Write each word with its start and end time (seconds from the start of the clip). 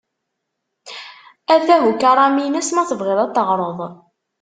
Atah 1.53 1.81
ukaram-ines 1.89 2.67
ma 2.73 2.83
tebɣiḍ 2.89 3.19
a 3.23 3.27
t-teɣreḍ. 3.29 3.79